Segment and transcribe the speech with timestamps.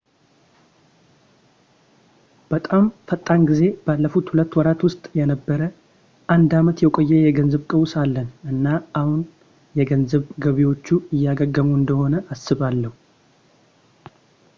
[2.53, 5.61] በጣም ፈጣን ጊዜው ባለፉት ሁለት ወራት ውስጥ የነበረ
[6.37, 8.65] አንድ ዓመት የቆየ የገንዘብ ቀውስ አለን እና
[9.03, 9.21] አሁን
[9.81, 10.87] የገንዘብ ገበያዎቹ
[11.17, 12.93] እያገገሙ እንደሆን አስባለሁ